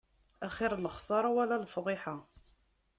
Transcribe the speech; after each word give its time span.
Axiṛ 0.47 0.71
lexsaṛa, 0.79 1.29
wala 1.35 1.55
lefḍiḥa. 1.63 2.15